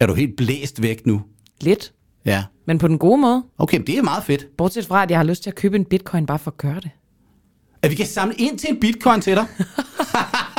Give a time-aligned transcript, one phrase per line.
[0.00, 1.22] Er du helt blæst væk nu?
[1.60, 1.92] Lidt.
[2.24, 2.44] Ja.
[2.66, 3.44] Men på den gode måde.
[3.58, 4.46] Okay, men det er meget fedt.
[4.56, 6.80] Bortset fra, at jeg har lyst til at købe en bitcoin bare for at gøre
[6.80, 6.90] det.
[7.82, 9.46] At vi kan samle ind til en bitcoin til dig.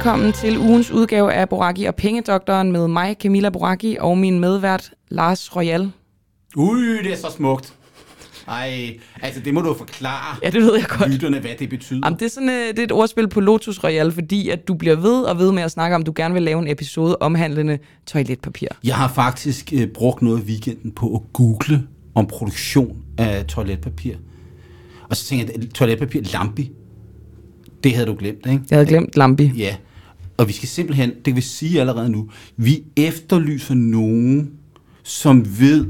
[0.00, 4.90] Velkommen til ugens udgave af Boraki og Pengedoktoren med mig, Camilla Boraki, og min medvært,
[5.08, 5.90] Lars Royal.
[6.56, 7.74] Ui, det er så smukt.
[8.48, 11.10] Ej, altså det må du forklare Ja, det ved jeg godt.
[11.12, 12.00] lytterne, hvad det betyder.
[12.04, 14.74] Jamen, det, er sådan, øh, det er et ordspil på Lotus Royal, fordi at du
[14.74, 17.78] bliver ved og ved med at snakke om, du gerne vil lave en episode omhandlende
[18.06, 18.68] toiletpapir.
[18.84, 24.14] Jeg har faktisk øh, brugt noget af weekenden på at google om produktion af toiletpapir.
[25.10, 26.72] Og så tænkte jeg, toiletpapir, lampi,
[27.84, 28.62] det havde du glemt, ikke?
[28.70, 29.52] Jeg havde glemt Lambi.
[29.56, 29.76] Ja,
[30.40, 34.52] og vi skal simpelthen, det vil sige allerede nu, vi efterlyser nogen,
[35.02, 35.86] som ved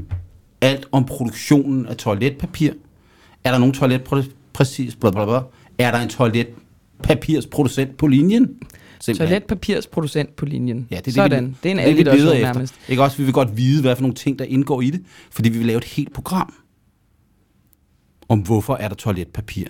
[0.61, 2.71] alt om produktionen af toiletpapir.
[3.43, 4.03] Er der nogen toilet
[4.53, 5.39] præcis, bla bla bla.
[5.77, 8.49] Er der en toiletpapirsproducent på linjen?
[8.99, 9.27] Simpelthen.
[9.27, 10.87] Toiletpapirsproducent på linjen.
[10.91, 11.43] Ja, det er Sådan.
[11.43, 12.53] det, vi, det er en det, vi leder efter.
[12.53, 12.73] nærmest.
[12.87, 13.17] Ikke også?
[13.17, 15.67] Vi vil godt vide, hvad for nogle ting, der indgår i det, fordi vi vil
[15.67, 16.53] lave et helt program
[18.29, 19.65] om, hvorfor er der toiletpapir.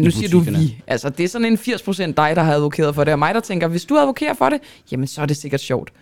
[0.00, 0.82] Nu siger du vi.
[0.86, 3.40] Altså, det er sådan en 80% dig, der har advokeret for det, og mig, der
[3.40, 4.60] tænker, hvis du advokerer for det,
[4.92, 5.92] jamen så er det sikkert sjovt.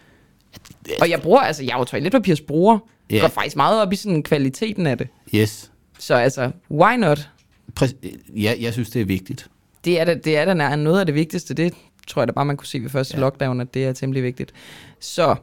[1.00, 2.78] Og jeg bruger, altså, jeg er jo toiletpapirsbruger.
[3.10, 3.20] Jeg Ja.
[3.20, 5.08] går faktisk meget op i sådan kvaliteten af det.
[5.34, 5.70] Yes.
[5.98, 7.28] Så altså, why not?
[7.80, 9.48] Præ- ja, jeg synes, det er vigtigt.
[9.84, 11.54] Det er da, det er da noget af det vigtigste.
[11.54, 11.74] Det
[12.08, 13.20] tror jeg da bare, man kunne se ved første ja.
[13.20, 14.52] lockdown, at det er temmelig vigtigt.
[15.00, 15.34] Så,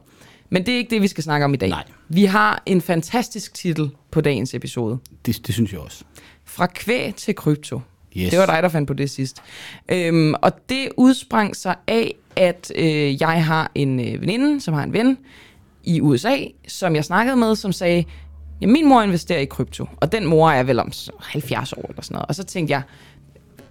[0.50, 1.68] men det er ikke det, vi skal snakke om i dag.
[1.68, 1.84] Nej.
[2.08, 4.98] Vi har en fantastisk titel på dagens episode.
[5.26, 6.04] Det, det synes jeg også.
[6.44, 7.80] Fra kvæg til krypto.
[8.16, 8.30] Yes.
[8.30, 9.42] Det var dig, der fandt på det sidst.
[9.88, 14.82] Øhm, og det udsprang sig af, at øh, jeg har en øh, veninde, som har
[14.82, 15.18] en ven
[15.84, 16.36] i USA,
[16.68, 18.04] som jeg snakkede med, som sagde,
[18.60, 22.02] ja, min mor investerer i krypto, og den mor er vel om 70 år eller
[22.02, 22.28] sådan noget.
[22.28, 22.82] Og så tænkte jeg,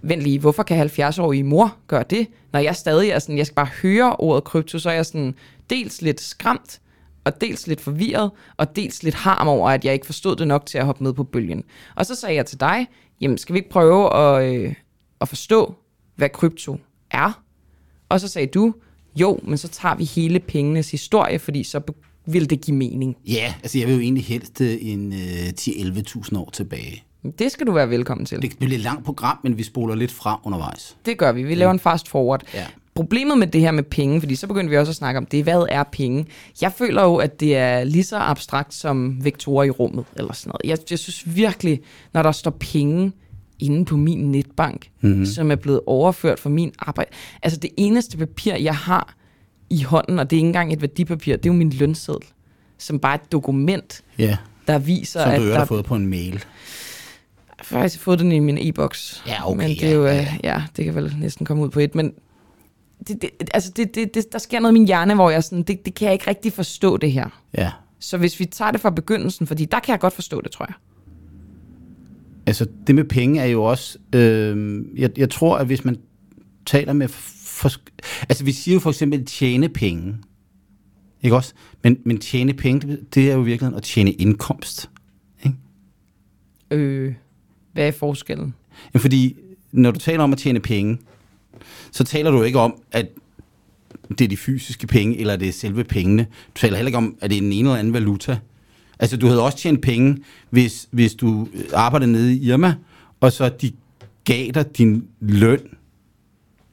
[0.02, 2.26] vent lige, hvorfor kan 70-årige mor gøre det?
[2.52, 5.34] Når jeg stadig er sådan, jeg skal bare høre ordet krypto, så er jeg sådan
[5.70, 6.80] dels lidt skræmt,
[7.24, 10.66] og dels lidt forvirret, og dels lidt harm over, at jeg ikke forstod det nok
[10.66, 11.64] til at hoppe med på bølgen.
[11.94, 12.86] Og så sagde jeg til dig,
[13.20, 14.74] jamen skal vi ikke prøve at, øh,
[15.20, 15.74] at forstå,
[16.16, 16.76] hvad krypto
[17.10, 17.42] er?
[18.08, 18.74] Og så sagde du,
[19.16, 21.80] jo, men så tager vi hele pengenes historie, fordi så
[22.26, 23.16] vil det give mening.
[23.26, 27.04] Ja, altså jeg vil jo egentlig helst øh, en øh, 10-11.000 år tilbage.
[27.38, 28.42] Det skal du være velkommen til.
[28.42, 30.96] Det bliver et langt program, men vi spoler lidt fra undervejs.
[31.06, 31.42] Det gør vi.
[31.42, 32.42] Vi laver en fast forward.
[32.54, 32.66] Ja.
[32.94, 35.42] Problemet med det her med penge, fordi så begynder vi også at snakke om det,
[35.42, 36.26] hvad er penge?
[36.60, 40.48] Jeg føler jo, at det er lige så abstrakt som vektorer i rummet, eller sådan
[40.48, 40.70] noget.
[40.70, 41.80] Jeg, jeg synes virkelig,
[42.12, 43.12] når der står penge
[43.58, 45.26] inde på min netbank, mm-hmm.
[45.26, 47.10] som er blevet overført fra min arbejde.
[47.42, 49.14] Altså det eneste papir, jeg har
[49.70, 52.22] i hånden, og det er ikke engang et værdipapir, det er jo min lønseddel,
[52.78, 55.84] som bare er et dokument, Ja, der viser, som at du øvrigt der har fået
[55.84, 56.32] på en mail.
[56.32, 56.40] jeg
[57.58, 59.22] har faktisk fået den i min e-boks.
[59.26, 61.68] Ja, okay, Men det er jo, ja, ja, ja, det kan vel næsten komme ud
[61.68, 61.94] på et.
[61.94, 62.12] Men
[63.08, 65.62] det, det, altså det, det, det, der sker noget i min hjerne, hvor jeg sådan,
[65.62, 67.42] det, det kan jeg ikke rigtig forstå det her.
[67.58, 70.50] Ja, Så hvis vi tager det fra begyndelsen, fordi der kan jeg godt forstå det,
[70.50, 70.74] tror jeg.
[72.46, 73.98] altså det med penge er jo også...
[74.14, 75.96] Øh, jeg, jeg tror, at hvis man
[76.66, 77.08] taler med...
[77.08, 77.70] For,
[78.28, 80.16] altså vi siger jo for eksempel tjene penge.
[81.22, 81.54] Ikke også?
[81.82, 84.90] Men, men tjene penge, det, er jo i virkeligheden at tjene indkomst.
[85.44, 85.56] Ikke?
[86.70, 87.14] Øh,
[87.72, 88.54] hvad er forskellen?
[88.94, 89.36] Jamen, fordi
[89.72, 90.98] når du taler om at tjene penge,
[91.94, 93.06] så taler du ikke om, at
[94.08, 96.22] det er de fysiske penge, eller det er selve pengene.
[96.24, 98.38] Du taler heller ikke om, at det er en ene eller anden valuta.
[98.98, 100.18] Altså, du havde også tjent penge,
[100.50, 102.74] hvis, hvis du arbejdede nede i Irma,
[103.20, 103.72] og så de
[104.24, 105.60] gav dig din løn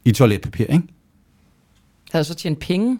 [0.06, 0.84] i toiletpapir, ikke?
[2.12, 3.00] Havde så tjent penge?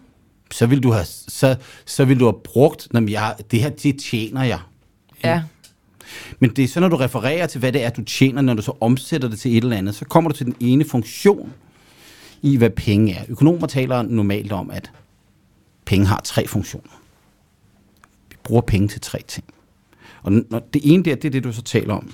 [0.50, 3.98] Så vil du have, så, så vil du have brugt, når jeg, det her, det
[3.98, 4.60] tjener jeg.
[5.24, 5.42] Ja.
[6.38, 8.62] Men det er så, når du refererer til, hvad det er, du tjener, når du
[8.62, 11.52] så omsætter det til et eller andet, så kommer du til den ene funktion
[12.42, 13.24] i, hvad penge er.
[13.28, 14.92] Økonomer taler normalt om, at
[15.84, 17.00] penge har tre funktioner.
[18.30, 19.44] Vi bruger penge til tre ting.
[20.22, 22.12] Og når det ene der, det er det, du så taler om.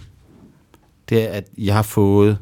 [1.09, 2.39] Det er, at jeg har fået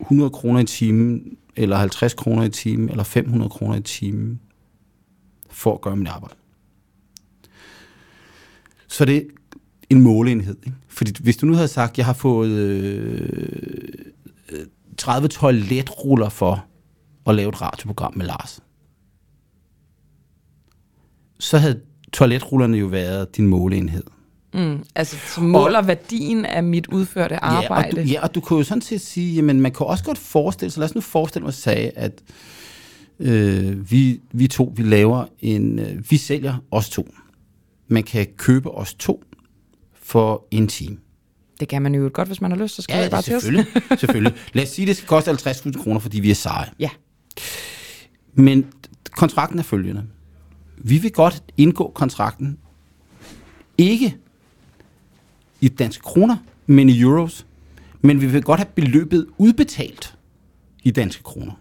[0.00, 4.40] 100 kroner i timen, eller 50 kroner i timen, eller 500 kroner i timen,
[5.50, 6.34] for at gøre mit arbejde.
[8.88, 9.22] Så det er
[9.90, 10.56] en måleenhed.
[10.66, 10.76] Ikke?
[10.88, 13.88] Fordi hvis du nu havde sagt, at jeg har fået øh,
[14.98, 16.64] 30 toiletruller for
[17.26, 18.60] at lave et radioprogram med Lars,
[21.38, 21.80] så havde
[22.12, 24.04] toiletrullerne jo været din måleenhed.
[24.54, 27.96] Mm, altså, som måler værdien af mit udførte arbejde.
[27.96, 30.04] Ja og, du, ja, og du kunne jo sådan set sige, jamen man kan også
[30.04, 32.22] godt forestille sig, lad os nu forestille mig, sagde, at
[33.20, 37.08] Øh, vi, vi to, vi laver en, øh, vi sælger os to.
[37.88, 39.22] Man kan købe os to
[39.94, 40.96] for en time.
[41.60, 43.24] Det kan man jo godt, hvis man har lyst, så skriver Ja, jeg bare det,
[43.24, 43.42] til os.
[43.42, 44.32] selvfølgelig, selvfølgelig.
[44.52, 46.66] Lad os sige, det skal koste 50.000 kroner, fordi vi er seje.
[46.78, 46.90] Ja.
[48.34, 48.66] Men
[49.10, 50.04] kontrakten er følgende.
[50.78, 52.58] Vi vil godt indgå kontrakten,
[53.78, 54.16] ikke
[55.60, 57.46] i danske kroner, men i euros.
[58.00, 60.14] Men vi vil godt have beløbet udbetalt
[60.82, 61.52] i danske kroner.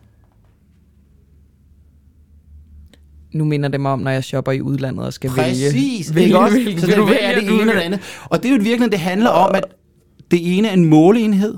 [3.31, 6.25] Nu minder det mig om, når jeg shopper i udlandet og skal Præcis, vælge.
[6.25, 6.55] ikke også?
[6.55, 7.99] hvilken Så det vælge, er det ene eller andet.
[8.25, 9.63] Og det er jo virkelig, det handler om, at
[10.31, 11.57] det ene er en måleenhed.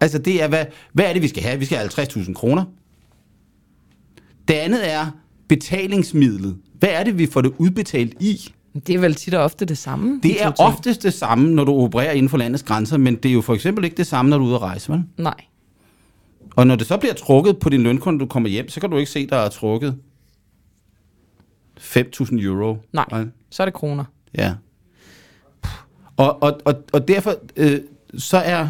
[0.00, 1.58] Altså det er, hvad, hvad er det, vi skal have?
[1.58, 2.64] Vi skal have 50.000 kroner.
[4.48, 5.06] Det andet er
[5.48, 6.56] betalingsmidlet.
[6.78, 8.52] Hvad er det, vi får det udbetalt i?
[8.86, 10.20] Det er vel tit og ofte det samme.
[10.22, 13.28] de Det er oftest det samme, når du opererer inden for landets grænser, men det
[13.28, 15.04] er jo for eksempel ikke det samme, når du er ude at rejse, vel?
[15.16, 15.34] Nej.
[16.56, 18.96] Og når det så bliver trukket på din lønkonto, du kommer hjem, så kan du
[18.96, 19.96] ikke se, der er trukket
[21.78, 22.76] 5.000 euro.
[22.92, 23.24] Nej.
[23.50, 24.04] Så er det kroner.
[24.34, 24.54] Ja.
[26.16, 27.80] Og, og, og, og derfor øh,
[28.18, 28.68] så er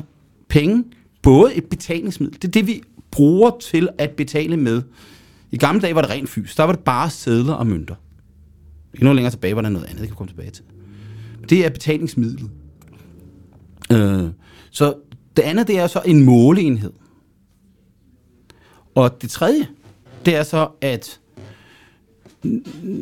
[0.49, 0.85] penge
[1.23, 2.43] både et betalingsmiddel.
[2.43, 4.83] Det er det, vi bruger til at betale med.
[5.51, 6.55] I gamle dage var det rent fys.
[6.55, 7.95] Der var det bare sædler og mønter.
[8.95, 10.65] Ikke noget længere tilbage var der noget andet, det kan vi komme tilbage til.
[11.49, 12.51] Det er betalingsmidlet.
[13.93, 14.29] Øh,
[14.71, 14.95] så
[15.37, 16.93] det andet, det er så en måleenhed.
[18.95, 19.67] Og det tredje,
[20.27, 21.21] det er så, at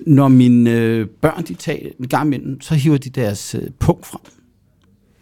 [0.06, 4.06] når mine øh, børn de tager en gang imellem, så hiver de deres øh, punkt
[4.06, 4.37] frem.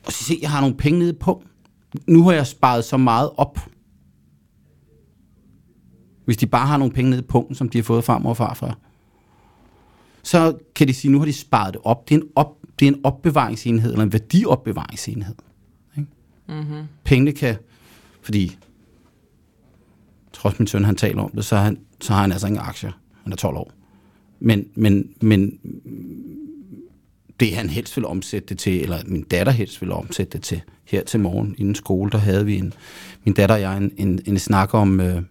[0.06, 1.47] Og så se, jeg har nogle penge nede punkt.
[2.06, 3.58] Nu har jeg sparet så meget op.
[6.25, 8.31] Hvis de bare har nogle penge nede i punkten, som de har fået fra mor
[8.31, 8.79] og farfar,
[10.23, 12.08] så kan de sige, nu har de sparet det op.
[12.08, 15.35] Det er en, op, det er en opbevaringsenhed, eller en værdiopbevaringsenhed.
[15.99, 16.11] Ikke?
[16.49, 16.85] Mm-hmm.
[17.05, 17.56] Pengene kan,
[18.23, 18.59] fordi
[20.32, 22.62] trods min søn, han taler om det, så har han, så har han altså ingen
[22.62, 22.93] aktier.
[23.23, 23.73] Han er 12 år.
[24.41, 25.59] Men, men, men
[27.41, 30.61] det han helst ville omsætte det til, eller min datter helst ville omsætte det til,
[30.85, 32.73] her til morgen inden skole, der havde vi en,
[33.25, 35.23] min datter og jeg en, en, en snak om, øh,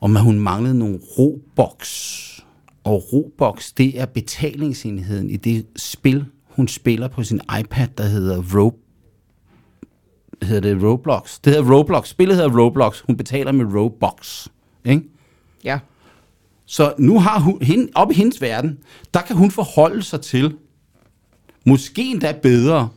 [0.00, 2.28] om at hun manglede nogle roboks.
[2.84, 8.42] Og roboks, det er betalingsenheden i det spil, hun spiller på sin iPad, der hedder
[8.54, 8.82] Ro
[10.44, 11.40] hedder det Roblox.
[11.44, 12.08] Det hedder Roblox.
[12.08, 13.00] Spillet hedder Roblox.
[13.00, 14.48] Hun betaler med Robux.
[14.84, 15.02] Ikke?
[15.64, 15.78] Ja.
[16.66, 18.78] Så nu har hun, hende, op i hendes verden,
[19.14, 20.56] der kan hun forholde sig til,
[21.66, 22.88] måske endda bedre,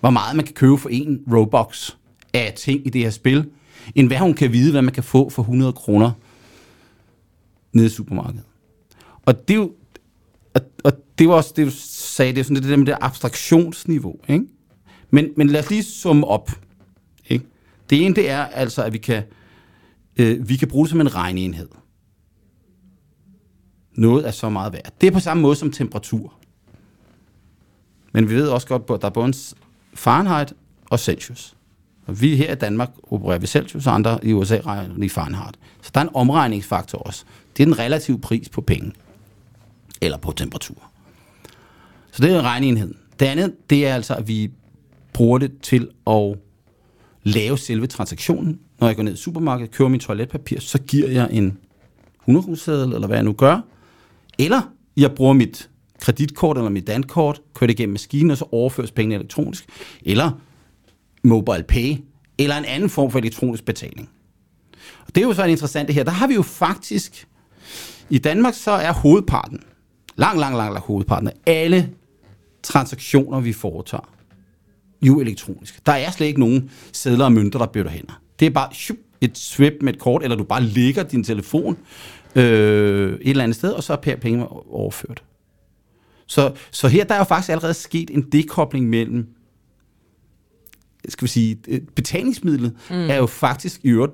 [0.00, 1.96] hvor meget man kan købe for en Robux
[2.32, 3.50] af ting i det her spil,
[3.94, 6.12] end hvad hun kan vide, hvad man kan få for 100 kroner
[7.72, 8.44] nede i supermarkedet.
[9.26, 9.72] Og det er jo,
[10.54, 12.96] og, og det var også det, du sagde, det er sådan det der med det
[13.00, 14.44] abstraktionsniveau, ikke?
[15.10, 16.50] Men, men lad os lige summe op,
[17.28, 17.44] ikke?
[17.90, 19.22] Det ene, det er altså, at vi kan,
[20.16, 21.68] øh, vi kan bruge det som en regneenhed.
[23.94, 24.92] Noget er så meget værd.
[25.00, 26.34] Det er på samme måde som temperatur.
[28.12, 29.32] Men vi ved også godt, at der er både
[29.94, 30.52] Fahrenheit
[30.90, 31.56] og Celsius.
[32.06, 35.58] Og vi her i Danmark opererer ved Celsius, og andre i USA regner i Fahrenheit.
[35.82, 37.24] Så der er en omregningsfaktor også.
[37.56, 38.92] Det er den relative pris på penge.
[40.00, 40.90] Eller på temperatur.
[42.12, 42.96] Så det er regneenheden.
[43.20, 44.50] Det andet, det er altså, at vi
[45.12, 46.38] bruger det til at
[47.22, 48.60] lave selve transaktionen.
[48.80, 51.58] Når jeg går ned i supermarkedet, køber min toiletpapir, så giver jeg en
[52.28, 53.60] 100 seddel eller hvad jeg nu gør.
[54.38, 54.62] Eller
[54.96, 55.70] jeg bruger mit
[56.00, 59.66] kreditkort eller mit dankort, kører det igennem maskinen, og så overføres pengene elektronisk.
[60.02, 60.30] Eller
[61.22, 61.96] mobile pay,
[62.38, 64.08] eller en anden form for elektronisk betaling.
[65.06, 66.04] Og det er jo så interessant det her.
[66.04, 67.28] Der har vi jo faktisk,
[68.10, 69.60] i Danmark så er hovedparten,
[70.16, 71.90] lang, lang, lang, lang hovedparten af alle
[72.62, 74.14] transaktioner, vi foretager,
[75.02, 75.86] jo elektronisk.
[75.86, 78.22] Der er slet ikke nogen sædler og mønter, der bytter hænder.
[78.40, 81.76] Det er bare shup, et swip med et kort, eller du bare lægger din telefon
[82.36, 85.22] øh, et eller andet sted, og så er pengene overført.
[86.26, 89.26] Så, så her der er jo faktisk allerede sket en dekobling mellem
[91.08, 93.10] skal vi sige, øh, betalingsmidlet mm.
[93.10, 94.12] er jo faktisk i øvrigt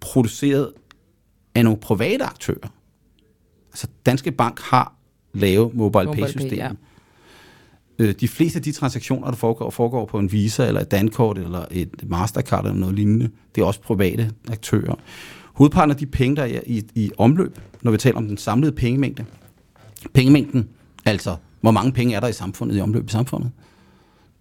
[0.00, 0.72] produceret
[1.54, 2.72] af nogle private aktører.
[3.70, 4.94] Altså Danske Bank har
[5.32, 6.70] lavet mobile, Mobile pay pay, ja.
[7.98, 11.38] Øh, de fleste af de transaktioner, der foregår, foregår på en Visa eller et Dankort
[11.38, 14.94] eller et Mastercard eller noget lignende, det er også private aktører.
[15.54, 18.72] Hovedparten af de penge, der er i, i omløb, når vi taler om den samlede
[18.72, 19.24] pengemængde,
[20.12, 20.68] pengemængden,
[21.04, 23.50] altså hvor mange penge er der i samfundet, i omløb i samfundet,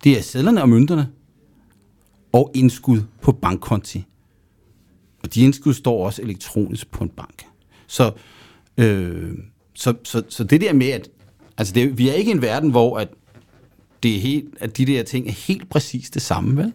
[0.04, 1.10] det er sædlerne og mønterne
[2.32, 4.06] og indskud på bankkonti.
[5.24, 7.46] Og de indskud står også elektronisk på en bank.
[7.88, 8.12] Så,
[8.78, 9.32] øh,
[9.74, 11.10] så, så, så det der med, at
[11.58, 13.10] altså det, vi er ikke i en verden, hvor at
[14.04, 16.74] det er helt, at de der ting er helt præcis det samme, vel?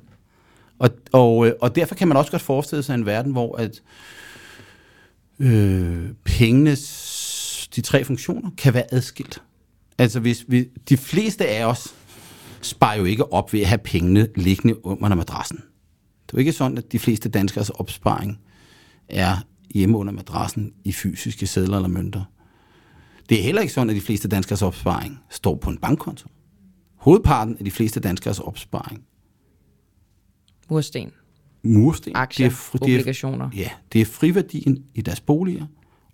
[0.79, 3.83] Og, og, øh, og derfor kan man også godt forestille sig en verden, hvor at
[5.39, 9.43] øh, pengenes, de tre funktioner, kan være adskilt.
[9.99, 11.95] Altså hvis vi, de fleste af os
[12.63, 15.57] sparer jo ikke op ved at have pengene liggende under madrassen.
[15.57, 18.39] Det er jo ikke sådan, at de fleste danskers opsparing
[19.09, 19.37] er
[19.75, 22.25] hjemme under madrassen i fysiske sædler eller mønter.
[23.29, 26.29] Det er heller ikke sådan, at de fleste danskers opsparing står på en bankkonto.
[26.97, 29.03] Hovedparten af de fleste danskers opsparing
[30.71, 31.11] Mursten,
[31.63, 32.13] mursten.
[32.17, 33.51] aktier, det er, fri- det er, obligationer.
[33.57, 35.67] ja, det er friværdien i deres boliger,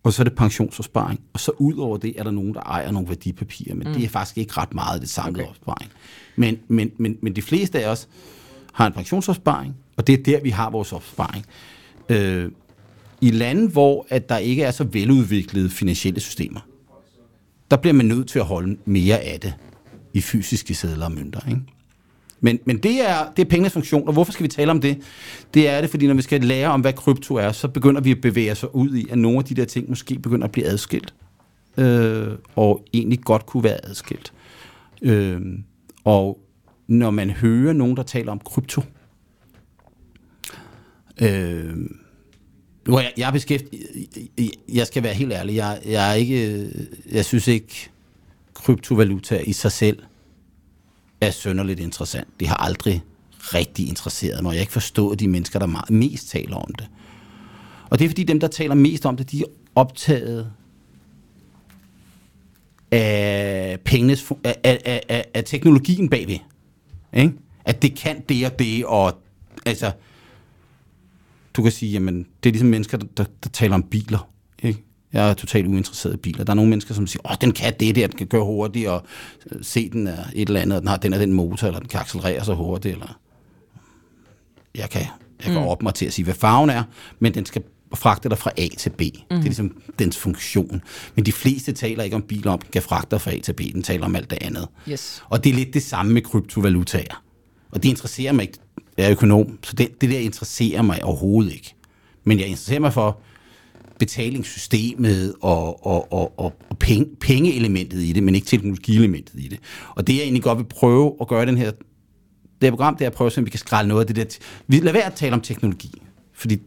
[0.03, 1.21] og så er det pensionsopsparing.
[1.33, 3.95] Og så ud over det er der nogen, der ejer nogle værdipapirer, men mm.
[3.95, 5.51] det er faktisk ikke ret meget det samlede okay.
[5.51, 5.91] opsparing.
[6.37, 8.09] Men, men, men, men de fleste af os
[8.73, 11.45] har en pensionsopsparing, og det er der, vi har vores opsparing.
[12.09, 12.51] Øh,
[13.21, 16.61] I lande, hvor at der ikke er så veludviklede finansielle systemer,
[17.71, 19.55] der bliver man nødt til at holde mere af det
[20.15, 21.41] i fysiske sædler og mønter.
[21.49, 21.61] Ikke?
[22.45, 24.99] Men, men det, er, det er pengenes funktion, og hvorfor skal vi tale om det?
[25.55, 28.11] Det er det, fordi når vi skal lære om, hvad krypto er, så begynder vi
[28.11, 30.67] at bevæge os ud i, at nogle af de der ting måske begynder at blive
[30.67, 31.15] adskilt.
[31.79, 34.33] Øh, og egentlig godt kunne være adskilt.
[35.03, 35.41] Øh,
[36.05, 36.39] og
[36.87, 38.83] når man hører nogen, der taler om krypto,
[41.23, 41.77] øh,
[42.89, 46.71] nu jeg, jeg er beskæftiget, jeg skal være helt ærlig, jeg, jeg er ikke,
[47.13, 47.91] jeg synes ikke,
[48.55, 49.99] kryptovaluta i sig selv
[51.27, 52.29] er sønderligt interessant.
[52.41, 53.03] Det har aldrig
[53.39, 54.51] rigtig interesseret mig.
[54.51, 56.89] Jeg har ikke forstået de mennesker, der meget, mest taler om det.
[57.91, 60.53] Og det er fordi dem, der taler mest om det, de er optaget
[62.91, 66.39] af, pengenes, af, af, af, af, af teknologien bagved.
[67.13, 67.33] Ikke?
[67.65, 69.19] At det kan det og det, og
[69.67, 69.93] altså,
[71.55, 74.29] du kan sige, jamen, det er ligesom mennesker, der, der, der taler om biler.
[74.63, 74.85] Ikke?
[75.15, 76.45] Jeg er totalt uinteresseret i biler.
[76.45, 78.89] Der er nogle mennesker, som siger, åh, den kan det der, den kan køre hurtigt,
[78.89, 79.03] og
[79.53, 81.81] øh, se, den er et eller andet, og den har den er den motor, eller
[81.81, 83.19] den kan accelerere så hurtigt, eller...
[84.75, 85.03] Jeg kan,
[85.45, 85.69] jeg kan mm.
[85.69, 86.83] op mig til at sige, hvad farven er,
[87.19, 87.63] men den skal
[87.95, 89.01] fragte dig fra A til B.
[89.01, 89.11] Mm.
[89.29, 90.83] Det er ligesom dens funktion.
[91.15, 93.53] Men de fleste taler ikke om biler, om den kan fragte dig fra A til
[93.53, 93.61] B.
[93.61, 94.69] Den taler om alt det andet.
[94.89, 95.23] Yes.
[95.29, 97.23] Og det er lidt det samme med kryptovalutaer.
[97.71, 98.59] Og det interesserer mig ikke.
[98.97, 101.75] Jeg er økonom, så det, det der interesserer mig overhovedet ikke.
[102.25, 103.21] Men jeg interesserer mig for
[103.99, 109.61] betalingssystemet og, og, og, og, penge, pengeelementet i det, men ikke teknologielementet i det.
[109.95, 113.05] Og det jeg egentlig godt vil prøve at gøre den her, det her program, det
[113.05, 114.39] er at prøve, om vi kan skrælle noget af det der.
[114.67, 116.59] Vi lader være at tale om teknologi, fordi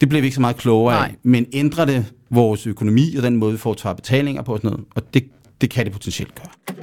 [0.00, 1.08] det bliver vi ikke så meget klogere Nej.
[1.08, 4.58] af, men ændrer det vores økonomi og den måde, vi får tager betalinger på og
[4.58, 5.24] sådan noget, og det,
[5.60, 6.76] det kan det potentielt gøre.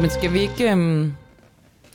[0.00, 1.12] Men skal vi ikke øhm,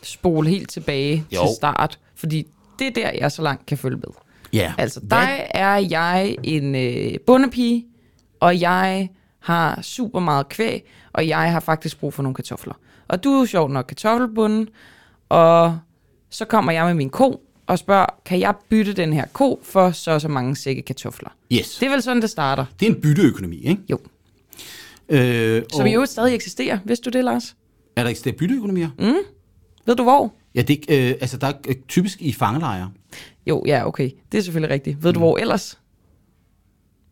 [0.03, 1.41] spole helt tilbage Jo.
[1.41, 1.99] til start?
[2.15, 2.47] Fordi
[2.79, 4.13] det er der, jeg så langt kan følge med.
[4.53, 4.73] Ja.
[4.77, 7.85] Altså, der er jeg en øh, bondepige,
[8.39, 12.73] og jeg har super meget kvæg, og jeg har faktisk brug for nogle kartofler.
[13.07, 14.69] Og du er jo sjovt nok kartoffelbunden,
[15.29, 15.79] og
[16.29, 19.91] så kommer jeg med min ko og spørger, kan jeg bytte den her ko for
[19.91, 21.29] så og så mange sække kartofler?
[21.51, 21.77] Yes.
[21.79, 22.65] Det er vel sådan, det starter.
[22.79, 23.81] Det er en bytteøkonomi, ikke?
[23.89, 23.99] Jo.
[25.09, 26.79] Øh, Som og jo stadig eksisterer.
[26.85, 27.55] Vidste du det, Lars?
[27.95, 28.89] Er der ikke stadig bytteøkonomier?
[28.99, 29.13] Mm.
[29.85, 30.33] Ved du hvor?
[30.57, 32.91] Ja, det, øh, altså der er øh, typisk i fangelejre.
[33.47, 34.09] Jo, ja, okay.
[34.31, 35.03] Det er selvfølgelig rigtigt.
[35.03, 35.79] Ved du hvor ellers?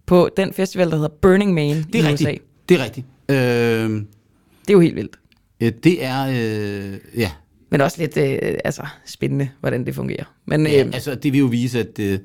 [0.05, 2.25] På den festival, der hedder Burning Man Det i er USA.
[2.27, 2.43] rigtigt.
[2.69, 3.05] Det er rigtigt.
[3.29, 5.19] Øh, Det er jo helt vildt.
[5.59, 7.31] øh, det er, øh, ja.
[7.69, 10.23] Men også lidt øh, altså, spændende, hvordan det fungerer.
[10.45, 10.85] Men ja.
[10.85, 12.19] øh, Altså, det vil jo vise, at øh,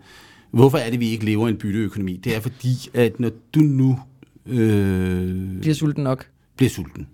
[0.50, 2.16] hvorfor er det, vi ikke lever i en bytteøkonomi?
[2.24, 3.98] Det er fordi, at når du nu
[4.46, 6.26] øh, bliver sulten nok.
[6.56, 7.06] bliver sulten,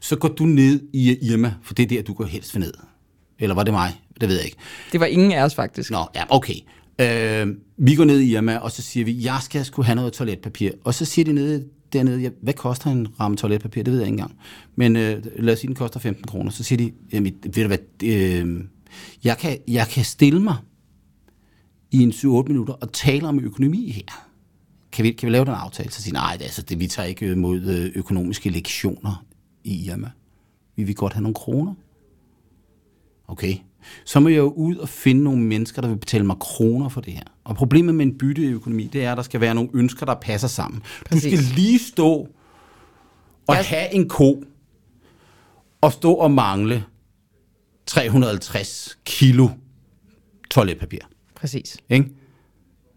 [0.00, 2.72] så går du ned i Irma, for det er der, du går helst ned.
[3.38, 4.00] Eller var det mig?
[4.20, 4.56] Det ved jeg ikke.
[4.92, 5.90] Det var ingen af os faktisk.
[5.90, 6.54] Nå, ja, okay.
[7.00, 10.12] Øh, vi går ned i Irma, og så siger vi, jeg skal sgu have noget
[10.12, 10.70] toiletpapir.
[10.84, 13.82] Og så siger de nede, dernede, ja, hvad koster en ramme toiletpapir?
[13.82, 14.38] Det ved jeg ikke engang.
[14.76, 16.50] Men øh, lad os sige, den koster 15 kroner.
[16.50, 18.64] Så siger de, jamen, ved du hvad, øh,
[19.24, 20.56] jeg, kan, jeg kan stille mig
[21.90, 24.26] i en 7-8 minutter og tale om økonomi her.
[24.92, 25.92] Kan vi, kan vi lave den aftale?
[25.92, 29.24] Så siger de, nej, det, altså, det, vi tager ikke mod øh, økonomiske lektioner
[29.64, 30.10] i Irma.
[30.76, 31.74] Vi vil godt have nogle kroner.
[33.28, 33.56] Okay.
[34.04, 37.00] Så må jeg jo ud og finde nogle mennesker, der vil betale mig kroner for
[37.00, 37.22] det her.
[37.44, 40.48] Og problemet med en bytteøkonomi, det er, at der skal være nogle ønsker, der passer
[40.48, 40.80] sammen.
[40.80, 41.22] Du Præcis.
[41.22, 42.28] skal lige stå
[43.48, 43.62] og Ja.
[43.62, 44.44] have en ko,
[45.80, 46.84] og stå og mangle
[47.86, 49.48] 350 kilo
[50.50, 50.98] toiletpapir.
[51.34, 51.76] Præcis.
[51.88, 52.08] Ikke?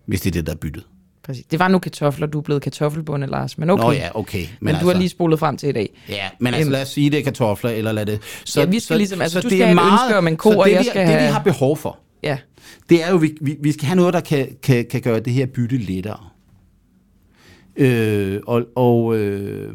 [0.05, 0.85] Hvis det er det, der er byttet.
[1.29, 1.45] Præcis.
[1.45, 3.57] Det var nu kartofler, du er blevet kartoffelbunde, Lars.
[3.57, 3.83] Men okay.
[3.83, 4.39] Nå ja, okay.
[4.39, 5.89] Men, men du har lige spolet frem til i dag.
[6.09, 6.71] Ja, men altså Øhm.
[6.71, 8.19] lad os sige, det er kartofler, eller lad det...
[8.45, 10.37] Så, Ja, vi skal ligesom- altså, du det skal er have et ønske om en
[10.37, 12.37] ko, så og det, jeg vi- skal Det, vi have- har behov for, Ja.
[12.89, 15.33] det er jo, vi, vi, vi skal have noget, der kan, kan, kan gøre det
[15.33, 16.19] her bytte lettere.
[17.75, 19.73] Øh, og, og, øh,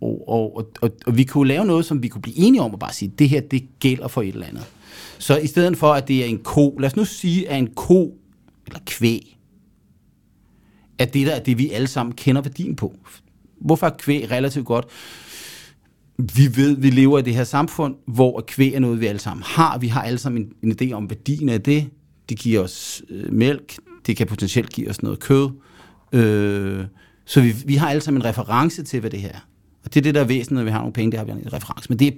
[0.00, 2.72] og, og, og, og, og vi kunne lave noget, som vi kunne blive enige om,
[2.72, 4.64] og bare sige, det her, det gælder for et eller andet.
[5.18, 7.68] Så i stedet for, at det er en ko, lad os nu sige, at en
[7.76, 8.14] ko
[8.66, 9.36] eller kvæg,
[11.00, 12.96] at det der er det, vi alle sammen kender værdien på.
[13.60, 14.86] Hvorfor er kvæg relativt godt?
[16.16, 19.42] Vi ved, vi lever i det her samfund, hvor kvæg er noget, vi alle sammen
[19.46, 19.78] har.
[19.78, 21.86] Vi har alle sammen en, en idé om værdien af det.
[22.28, 23.76] Det giver os øh, mælk,
[24.06, 25.50] det kan potentielt give os noget kød.
[26.12, 26.84] Øh,
[27.24, 29.46] så vi, vi har alle sammen en reference til, hvad det her er.
[29.84, 31.32] Og det er det, der er væsentligt, når vi har nogle penge, det har vi
[31.32, 31.88] en reference.
[31.88, 32.12] Men det er,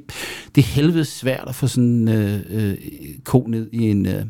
[0.54, 2.76] det er helvede svært at få sådan en øh, øh,
[3.24, 4.24] ko ned i en, øh,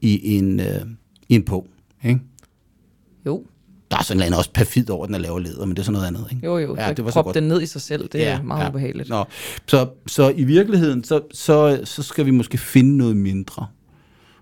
[0.00, 0.80] i en, øh,
[1.28, 1.68] i en på.
[2.04, 2.20] Ikke?
[3.26, 3.44] Jo,
[3.90, 5.92] Der er sådan noget også perfid over, den er laver leder, men det er sådan
[5.92, 6.26] noget andet.
[6.32, 6.46] Ikke?
[6.46, 6.74] jo, jo.
[6.76, 7.34] Ja, Ja, det var så godt.
[7.34, 9.08] den ned i sig selv, det er meget ubehageligt.
[9.08, 9.24] Nå.
[9.66, 13.66] Så, så i virkeligheden, så, så, så skal vi måske finde noget mindre.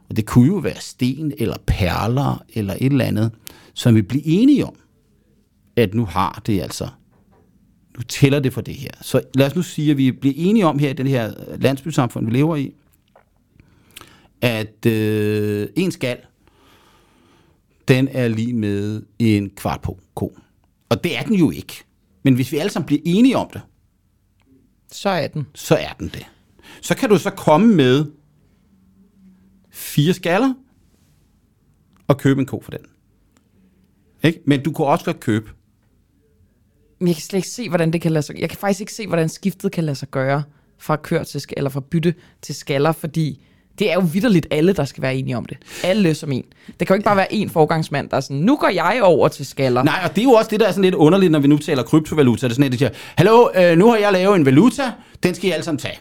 [0.09, 3.31] Og det kunne jo være sten, eller perler, eller et eller andet,
[3.75, 4.75] som vi bliver enige om,
[5.77, 6.89] at nu har det altså,
[7.97, 8.91] nu tæller det for det her.
[9.03, 12.27] Så lad os nu sige, at vi bliver enige om her i den her landsbysamfund,
[12.27, 12.75] vi lever i,
[14.41, 16.17] at øh, en skal,
[17.89, 20.39] den er lige med en kvart på ko.
[20.89, 21.85] Og det er den jo ikke.
[22.23, 23.61] Men hvis vi alle sammen bliver enige om det,
[24.93, 25.47] Så er den.
[25.55, 26.27] så er den det.
[26.83, 28.05] Så kan du så komme med
[29.71, 30.55] fire skaller
[32.09, 32.81] og købe en ko for den.
[34.23, 34.41] Ikke?
[34.47, 35.51] Men du kunne også godt købe.
[36.99, 38.93] Men jeg kan slet ikke se, hvordan det kan lade sig Jeg kan faktisk ikke
[38.93, 40.43] se, hvordan skiftet kan lade sig gøre
[40.79, 43.45] fra kør til eller fra bytte til skaller, fordi
[43.79, 45.59] det er jo vidderligt alle, der skal være enige om det.
[45.85, 46.45] Alle som en.
[46.67, 49.29] Det kan jo ikke bare være en forgangsmand, der er sådan, nu går jeg over
[49.29, 49.83] til skaller.
[49.83, 51.59] Nej, og det er jo også det, der er sådan lidt underligt, når vi nu
[51.59, 52.47] taler kryptovaluta.
[52.47, 54.83] Det er sådan, at de siger, hallo, øh, nu har jeg lavet en valuta,
[55.23, 55.99] den skal I alle sammen tage.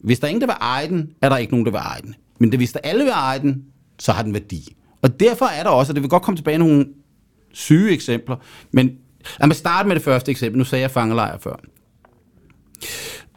[0.00, 2.00] Hvis der er ingen, der vil eje den, er der ikke nogen, der vil eje
[2.02, 2.14] den.
[2.40, 3.64] Men hvis der alle vil eje den,
[3.98, 4.76] så har den værdi.
[5.02, 6.86] Og derfor er der også, og det vil godt komme tilbage nogle
[7.52, 8.36] syge eksempler,
[8.72, 8.90] men
[9.40, 10.58] lad mig starte med det første eksempel.
[10.58, 11.56] Nu sagde jeg fangelejr før.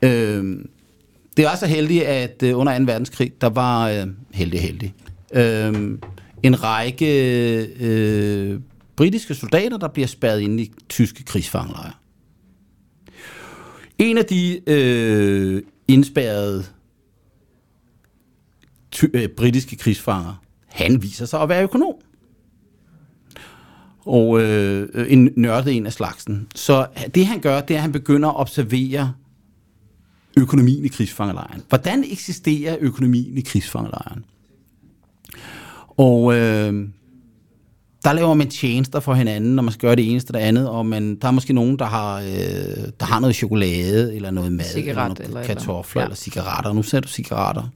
[0.02, 0.70] Øhm,
[1.38, 2.84] det var så heldigt, at øh, under 2.
[2.86, 4.94] verdenskrig, der var øh, heldig, heldig,
[5.34, 6.00] øh,
[6.44, 8.60] en række øh,
[8.96, 11.94] britiske soldater, der bliver spærret inde i tyske krigsfangelejre.
[13.98, 16.66] En af de øh, indspærrede
[18.92, 21.94] ty- øh, britiske krigsfanger, han viser sig at være økonom.
[24.00, 26.48] Og øh, øh, en nørdet en af slagsen.
[26.56, 29.14] Så det han gør, det er, at han begynder at observere
[30.38, 31.62] økonomien i krigsfangelejren.
[31.70, 34.26] Hvordan eksisterer økonomien i krigsfangelejren?
[35.90, 36.90] Og øh,
[38.04, 40.86] der laver man tjenester for hinanden, når man skal gøre det eneste det andet, og
[40.86, 44.66] man, der er måske nogen, der har, øh, der har noget chokolade, eller noget mad,
[44.66, 46.02] Cigaret eller noget eller kartofler, eller.
[46.02, 46.06] Ja.
[46.06, 46.74] eller cigaretter.
[46.74, 47.70] Nu ser du cigaretter,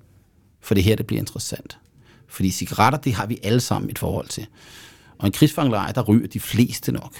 [0.61, 1.77] for det her, det bliver interessant.
[2.27, 4.47] Fordi cigaretter, det har vi alle sammen et forhold til.
[5.17, 7.13] Og en krigsfangelejr, der ryger de fleste nok.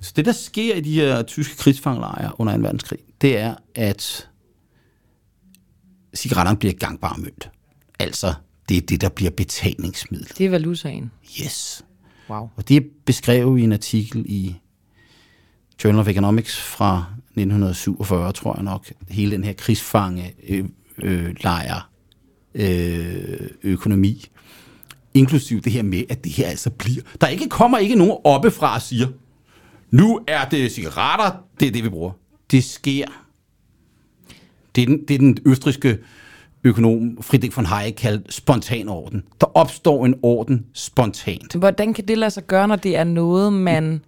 [0.00, 2.62] Så det, der sker i de her tyske krigsfangelejre under 2.
[2.62, 4.28] verdenskrig, det er, at
[6.14, 7.50] cigaretterne bliver gangbar mønt.
[7.98, 8.34] Altså,
[8.68, 10.28] det er det, der bliver betalingsmiddel.
[10.38, 11.10] Det er valutaen.
[11.42, 11.84] Yes.
[12.30, 12.48] Wow.
[12.56, 14.56] Og det er beskrevet i en artikel i
[15.84, 18.92] Journal of Economics fra 1947, tror jeg nok.
[19.08, 20.64] Hele den her krigsfange øh,
[21.02, 21.34] øh,
[22.54, 24.24] øh, økonomi.
[25.14, 27.02] Inklusiv det her med, at det her altså bliver...
[27.20, 29.06] Der ikke kommer ikke nogen oppefra og siger,
[29.90, 32.10] nu er det cigaretter, det er det, vi bruger.
[32.50, 33.04] Det sker.
[34.74, 35.98] Det er den, det er den østriske
[36.64, 39.22] økonom Friedrich von Hayek kaldt spontan orden.
[39.40, 41.54] Der opstår en orden spontant.
[41.54, 44.00] Hvordan kan det lade sig gøre, når det er noget, man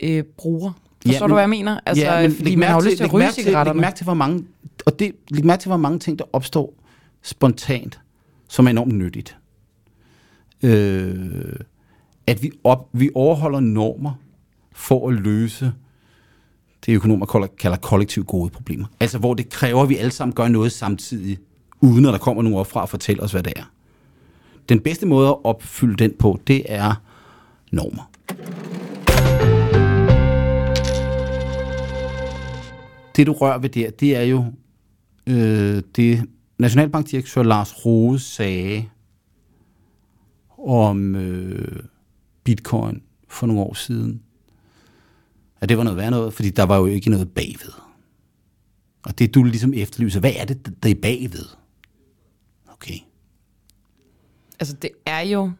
[0.00, 0.72] øh, bruger?
[1.06, 1.80] Forstår Ja, du, men- hvad jeg mener?
[1.86, 3.80] Altså, ja, men fordi man har lyst til at ryge mærke Læg cigaretterne.
[3.80, 4.44] mærke til, hvor mange,
[4.86, 6.74] og det, læg mærke til, hvor mange ting, der opstår
[7.22, 8.00] spontant,
[8.48, 9.36] som er enormt nyttigt.
[10.62, 11.52] Øh,
[12.26, 14.12] at vi, op, vi overholder normer
[14.76, 15.72] for at løse
[16.86, 18.86] det økonomer kalder, kollektiv gode problemer.
[19.00, 21.38] Altså hvor det kræver, at vi alle sammen gør noget samtidig,
[21.80, 23.72] uden at der kommer nogen op fra og fortæller os, hvad det er.
[24.68, 26.94] Den bedste måde at opfylde den på, det er
[27.72, 28.10] normer.
[33.16, 34.44] Det du rører ved der, det er jo
[35.26, 36.24] øh, det
[36.58, 38.84] Nationalbankdirektør Lars Rose sagde
[40.58, 41.82] om øh,
[42.44, 44.22] bitcoin for nogle år siden.
[45.60, 47.72] At det var noget værd noget, fordi der var jo ikke noget bagved.
[49.04, 51.44] Og det du ligesom efterlyser, hvad er det, der er bagved?
[52.72, 52.98] Okay.
[54.60, 55.50] Altså, det er jo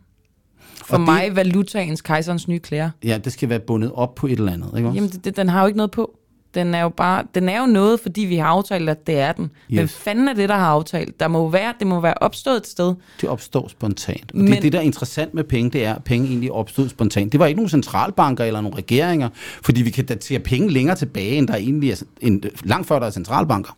[0.77, 2.91] for Og det- mig valutaens kejserens nye klæder.
[3.05, 4.95] Ja, det skal være bundet op på et eller andet, ikke også?
[4.95, 6.15] Jamen, det, det, den har jo ikke noget på.
[6.57, 9.33] Den er jo bare, den er jo noget, fordi vi har aftalt, at det er
[9.33, 9.45] den.
[9.45, 9.77] Yes.
[9.79, 11.21] Men fanden er det, der har aftalt?
[11.21, 12.95] Der må være, det må være opstået et sted.
[13.21, 14.33] Det opstår spontant.
[14.33, 16.53] Og det, Men- er det, der er interessant med penge, det er, at penge egentlig
[16.53, 17.33] opstod spontant.
[17.33, 19.29] Det var ikke nogen centralbanker eller nogle regeringer,
[19.62, 23.07] fordi vi kan datere penge længere tilbage, end der egentlig er, end, langt før der
[23.07, 23.77] er centralbanker.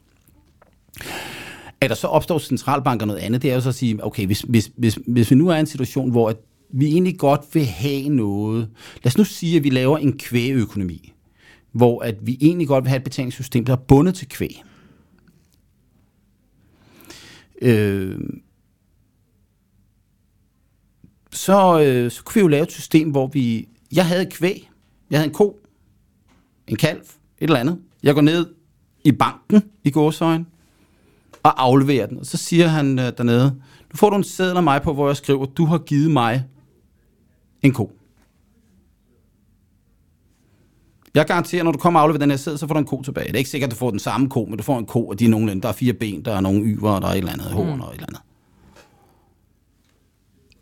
[1.80, 4.40] At der så opstår centralbanker noget andet, det er jo så at sige, okay, hvis,
[4.40, 6.32] hvis, hvis, hvis vi nu er i en situation, hvor
[6.72, 8.68] vi egentlig godt vil have noget.
[9.04, 11.12] Lad os nu sige, at vi laver en kvægøkonomi,
[11.78, 14.62] hvor at vi egentlig godt vil have et betalingssystem, der er bundet til kvæg.
[17.62, 18.18] Øh,
[21.32, 23.68] så, øh, så kunne vi jo lave et system, hvor vi...
[23.92, 24.70] Jeg havde et kvæg,
[25.10, 25.60] jeg havde en ko,
[26.66, 27.08] en kalv, et
[27.40, 27.78] eller andet.
[28.02, 28.46] Jeg går ned
[29.04, 30.46] i banken i gåsøjen
[31.42, 32.18] og afleverer den.
[32.18, 33.54] Og så siger han øh, dernede,
[33.92, 36.44] nu får du en seddel af mig på, hvor jeg skriver, du har givet mig
[37.62, 37.97] en ko.
[41.18, 43.02] Jeg garanterer, når du kommer og afleverer den her seddel, så får du en ko
[43.02, 43.26] tilbage.
[43.26, 45.08] Det er ikke sikkert, at du får den samme ko, men du får en ko,
[45.08, 45.62] og de er nogenlunde.
[45.62, 47.80] Der er fire ben, der er nogle yver, der er et eller andet horn mm.
[47.80, 48.20] og et eller andet.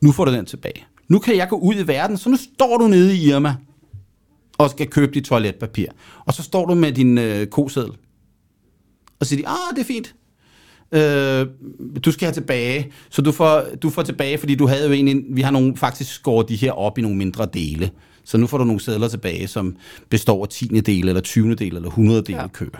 [0.01, 0.87] Nu får du den tilbage.
[1.09, 3.57] Nu kan jeg gå ud i verden, så nu står du nede i Irma
[4.59, 5.87] og skal købe dit toiletpapir.
[6.25, 7.92] Og så står du med din øh, koseddel.
[9.21, 10.14] Og siger de, ah, det er fint.
[10.92, 11.47] Øh,
[12.05, 12.92] du skal have tilbage.
[13.11, 16.14] Så du får, du får tilbage, fordi du havde jo egentlig, vi har nogle, faktisk
[16.14, 17.90] skåret de her op i nogle mindre dele.
[18.26, 19.76] Så nu får du nogle sædler tilbage, som
[20.08, 20.66] består af 10.
[20.66, 21.54] del, eller 20.
[21.54, 22.46] del, eller 100 del ja.
[22.46, 22.78] køber.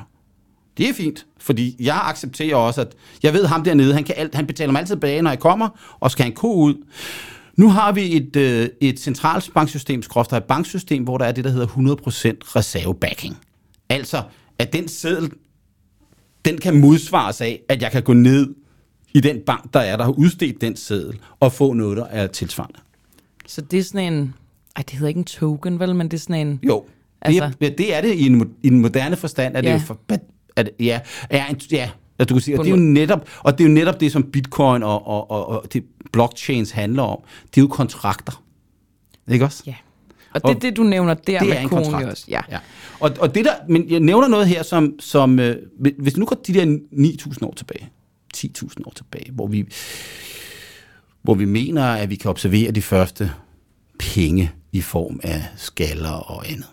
[0.79, 4.35] Det er fint, fordi jeg accepterer også, at jeg ved ham dernede, han, kan alt,
[4.35, 6.75] han betaler mig altid tilbage, når jeg kommer, og skal han ko ud.
[7.57, 11.51] Nu har vi et, øh, et centralbanksystem, skråfter et banksystem, hvor der er det, der
[11.51, 13.37] hedder 100% reservebacking.
[13.89, 14.23] Altså,
[14.59, 15.33] at den seddel,
[16.45, 18.55] den kan modsvares af, at jeg kan gå ned
[19.15, 22.27] i den bank, der er, der har udstedt den seddel, og få noget, der er
[22.27, 22.79] tilsvarende.
[23.47, 24.35] Så det er sådan en...
[24.77, 25.95] Ej, det hedder ikke en token, vel?
[25.95, 26.61] Men det er sådan en...
[26.63, 26.85] Jo,
[27.23, 29.73] altså, det, er, det er det i en, i en moderne forstand, at ja.
[29.73, 29.99] det jo for,
[30.57, 33.59] at, ja, er en, ja, at du kan sige, og det er jo netop, og
[33.59, 37.19] det er jo netop det, som bitcoin og, og, og, og det blockchains handler om.
[37.47, 38.43] Det er jo kontrakter.
[39.29, 39.63] Ikke også?
[39.67, 39.75] Ja.
[40.35, 42.07] Og det er det, du nævner der det med er en kontrakt.
[42.07, 42.25] også.
[42.29, 42.41] Ja.
[42.51, 42.59] ja.
[43.01, 45.57] Og, og det der, men jeg nævner noget her, som, som øh,
[45.99, 47.89] hvis nu går de der 9.000 år tilbage,
[48.37, 49.67] 10.000 år tilbage, hvor vi,
[51.23, 53.31] hvor vi mener, at vi kan observere de første
[53.99, 56.67] penge i form af skaller og andet.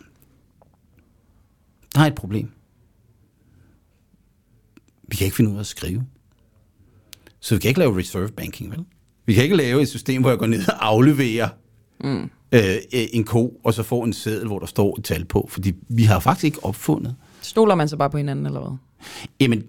[1.95, 2.51] Der er et problem.
[5.07, 6.05] Vi kan ikke finde ud af at skrive.
[7.39, 8.85] Så vi kan ikke lave reserve banking, vel?
[9.25, 11.49] Vi kan ikke lave et system, hvor jeg går ned og afleverer
[12.03, 12.29] mm.
[12.51, 15.47] øh, en ko, og så får en seddel, hvor der står et tal på.
[15.49, 17.15] Fordi vi har faktisk ikke opfundet.
[17.41, 18.77] Stoler man så bare på hinanden, eller hvad?
[19.39, 19.63] Jamen,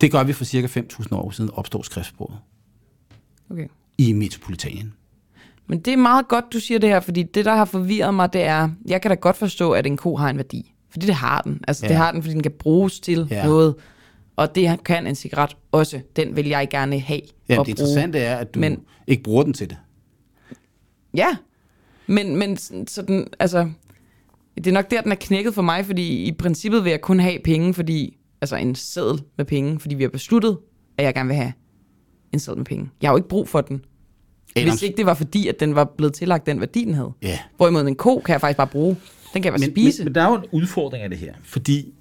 [0.00, 2.38] det gør vi for cirka 5.000 år siden, opstår skriftsproget.
[3.50, 3.68] Okay.
[3.98, 4.92] I Metropolitanien.
[5.66, 8.32] Men det er meget godt, du siger det her, fordi det, der har forvirret mig,
[8.32, 10.74] det er, jeg kan da godt forstå, at en ko har en værdi.
[10.90, 11.60] Fordi det har den.
[11.68, 11.88] Altså, ja.
[11.88, 13.44] det har den, fordi den kan bruges til ja.
[13.44, 13.74] noget.
[14.36, 16.00] Og det kan en cigaret også.
[16.16, 19.52] Den vil jeg gerne have Ja, det interessante er, at du men, ikke bruger den
[19.52, 19.76] til det.
[21.14, 21.36] Ja,
[22.06, 23.70] men, men sådan, altså,
[24.56, 27.20] det er nok der, den er knækket for mig, fordi i princippet vil jeg kun
[27.20, 30.58] have penge, fordi, altså en seddel med penge, fordi vi har besluttet,
[30.98, 31.52] at jeg gerne vil have
[32.32, 32.90] en seddel med penge.
[33.02, 33.84] Jeg har jo ikke brug for den.
[34.56, 34.72] Adams.
[34.72, 37.12] Hvis ikke det var fordi, at den var blevet tillagt den værdi, den havde.
[37.22, 37.38] Ja.
[37.56, 38.96] Hvorimod en ko kan jeg faktisk bare bruge.
[39.34, 39.98] Den kan jeg bare men, spise.
[39.98, 41.92] Men, men der er jo en udfordring af det her, fordi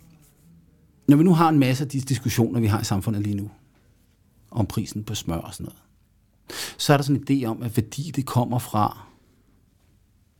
[1.07, 3.49] når vi nu har en masse af de diskussioner, vi har i samfundet lige nu,
[4.51, 5.81] om prisen på smør og sådan noget,
[6.77, 9.07] så er der sådan en idé om, at værdi det kommer fra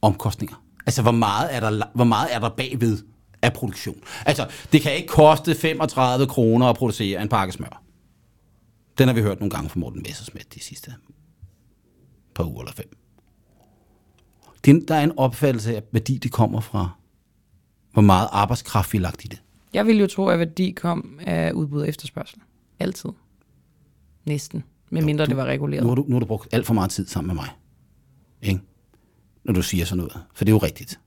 [0.02, 0.64] omkostninger.
[0.86, 2.98] Altså, hvor meget er der, hvor meget er der bagved
[3.42, 3.98] af produktion?
[4.26, 7.84] Altså, det kan ikke koste 35 kroner at producere en pakke smør.
[8.98, 10.94] Den har vi hørt nogle gange fra Morten Messersmith de sidste
[12.36, 12.98] par uger eller fem.
[14.66, 16.90] Det, der er en opfattelse af, værdi det kommer fra,
[17.94, 19.42] hvor meget arbejdskraft vi har lagt i det.
[19.74, 22.40] Jeg ville jo tro, at værdi kom af udbud og efterspørgsel.
[22.80, 23.10] Altid.
[24.26, 24.64] Næsten.
[24.90, 25.84] Med mindre det var reguleret.
[25.84, 27.50] Nu har, du, nu har du brugt alt for meget tid sammen med mig.
[28.42, 28.62] Ikke?
[29.44, 30.24] Når du siger sådan noget.
[30.34, 31.00] For det er jo rigtigt.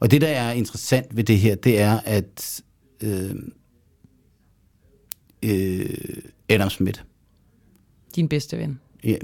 [0.00, 2.62] Og det, der er interessant ved det her, det er, at
[3.02, 3.34] øh,
[5.42, 7.00] øh, Adam Smith.
[8.16, 8.80] Din bedste ven.
[9.04, 9.16] Ja,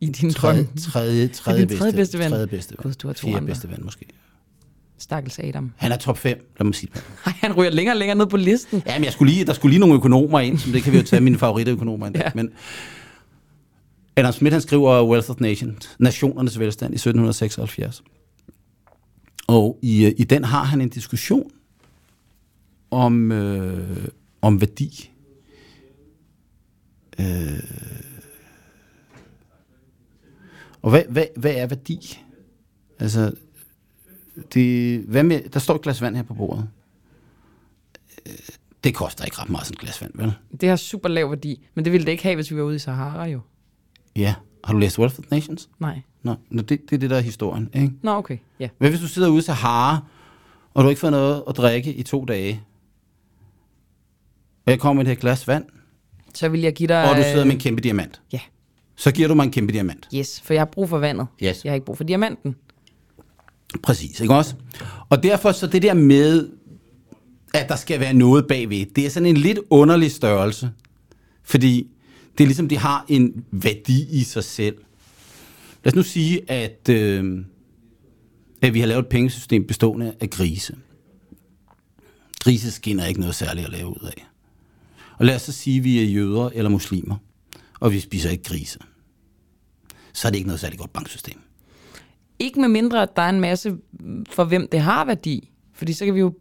[0.00, 0.76] I din tredje, drøm.
[0.76, 2.30] Tredje, tredje, bedste, tredje bedste ven.
[2.30, 2.82] Tredje bedste ven.
[2.82, 3.46] Gud, du har to Fjerde andre.
[3.46, 4.06] bedste ven måske.
[4.98, 5.72] Stakkels Adam.
[5.76, 7.04] Han er top 5, lad mig sige det.
[7.26, 8.82] Ej, han ryger længere og længere ned på listen.
[8.86, 10.98] Ja, men jeg skulle lige, der skulle lige nogle økonomer ind, som det kan vi
[10.98, 12.16] jo tage mine favoritøkonomer ind.
[12.24, 12.30] Ja.
[12.34, 12.50] Men
[14.16, 18.02] Adam Smith, han skriver Wealth of Nations, Nationernes velstand i 1776.
[19.46, 21.50] Og i, i den har han en diskussion
[22.90, 24.06] om, øh,
[24.42, 25.10] om værdi.
[27.20, 27.26] Øh,
[30.82, 32.18] og hvad, hvad, hvad er værdi?
[32.98, 33.32] Altså,
[34.54, 36.68] det, hvad med, der står et glas vand her på bordet.
[38.26, 38.32] Øh,
[38.84, 40.32] Det koster ikke ret meget sådan et glas vand, vel?
[40.60, 42.76] Det har super lav værdi, men det ville det ikke have, hvis vi var ude
[42.76, 43.40] i Sahara jo.
[44.16, 44.34] Ja.
[44.64, 45.68] Har du læst Wealth of Nations?
[45.78, 46.00] Nej.
[46.22, 47.92] Nå, Nå det, det er det, der er historien, ikke?
[48.02, 48.38] Nå, okay.
[48.60, 48.68] Ja.
[48.78, 49.96] Hvad hvis du sidder ude i Sahara,
[50.74, 52.62] og du har ikke fået noget at drikke i to dage?
[54.66, 55.64] og jeg kommer med det her glas vand,
[56.34, 57.10] Så vil jeg give dig...
[57.10, 58.40] og du sidder med en kæmpe diamant, Ja,
[59.00, 60.08] så giver du mig en kæmpe diamant.
[60.14, 61.26] yes, for jeg har brug for vandet.
[61.42, 61.64] Yes.
[61.64, 62.56] Jeg har ikke brug for diamanten.
[63.82, 64.54] Præcis, ikke også?
[65.08, 66.48] Og derfor så det der med,
[67.54, 70.70] at der skal være noget bagved, det er sådan en lidt underlig størrelse.
[71.42, 71.90] Fordi
[72.38, 74.76] det er ligesom, de har en værdi i sig selv.
[75.84, 77.44] Lad os nu sige, at, øh,
[78.62, 80.76] at vi har lavet et pengesystem bestående af grise.
[82.40, 84.26] Grise skinner ikke noget særligt at lave ud af.
[85.18, 87.16] Og lad os så sige, at vi er jøder eller muslimer,
[87.80, 88.78] og vi spiser ikke grise.
[90.12, 91.38] Så er det ikke noget særligt godt banksystem.
[92.38, 93.76] Ikke med mindre, at der er en masse,
[94.30, 95.50] for hvem det har værdi.
[95.74, 96.34] Fordi så kan vi jo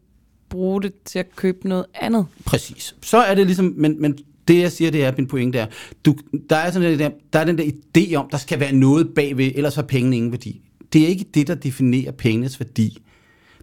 [0.50, 2.26] bruge det til at købe noget andet.
[2.46, 2.96] Præcis.
[3.02, 5.68] Så er det ligesom, men, men det jeg siger, det er, min pointe er,
[6.06, 6.16] du,
[6.50, 9.52] der, er sådan der, der er den der idé om, der skal være noget bagved,
[9.56, 10.62] ellers har pengene ingen værdi.
[10.94, 12.98] Det er ikke det, der definerer pengenes værdi.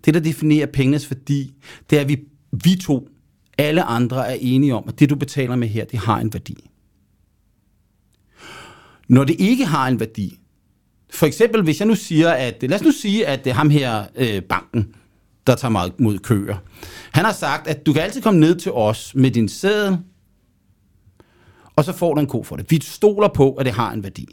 [0.05, 1.55] Det, der definerer pengenes værdi,
[1.91, 2.19] det er, at vi,
[2.65, 3.09] vi to,
[3.59, 6.71] alle andre er enige om, at det, du betaler med her, det har en værdi.
[9.09, 10.39] Når det ikke har en værdi,
[11.11, 13.71] for eksempel hvis jeg nu siger, at lad os nu sige, at det er ham
[13.71, 14.95] her, øh, banken,
[15.47, 16.57] der tager meget mod køer.
[17.13, 20.03] Han har sagt, at du kan altid komme ned til os med din sæde,
[21.77, 22.71] og så får du en ko for det.
[22.71, 24.27] Vi stoler på, at det har en værdi.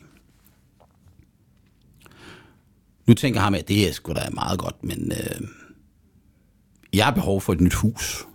[3.08, 5.48] Nu tænker ham, at det er sgu da meget godt, men øh,
[6.94, 8.26] jeg har behov for et nyt hus.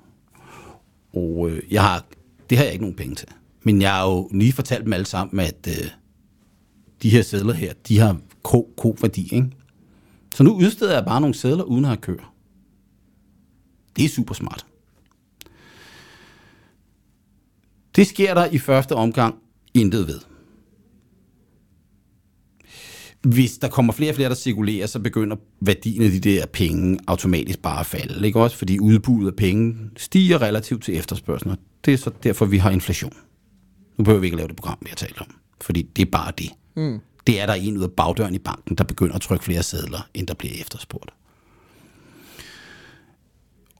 [1.14, 2.04] Og øh, jeg har,
[2.50, 3.28] det har jeg ikke nogen penge til.
[3.62, 5.90] Men jeg har jo lige fortalt dem alle sammen, at øh,
[7.02, 9.50] de her sædler her, de har K-værdi, ikke?
[10.34, 12.34] Så nu udsteder jeg bare nogle sædler uden at have køer.
[13.96, 14.66] Det er super smart.
[17.96, 19.34] Det sker der i første omgang
[19.74, 20.20] intet ved.
[23.22, 26.98] Hvis der kommer flere og flere, der cirkulerer, så begynder værdien af de der penge
[27.06, 28.26] automatisk bare at falde.
[28.26, 28.56] Ikke også?
[28.56, 31.56] Fordi udbuddet af penge stiger relativt til efterspørgselen.
[31.84, 33.12] Det er så derfor, vi har inflation.
[33.96, 35.26] Nu behøver vi ikke lave det program, vi har talt om.
[35.60, 36.50] Fordi det er bare det.
[36.78, 37.00] Mm.
[37.26, 40.08] Det er der en ud af bagdøren i banken, der begynder at trykke flere sædler,
[40.14, 41.10] end der bliver efterspurgt.